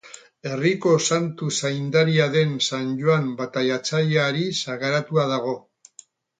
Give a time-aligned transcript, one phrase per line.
[0.51, 5.59] Herriko santu zaindaria den San Joan Bataiatzaileari sagaratua dago.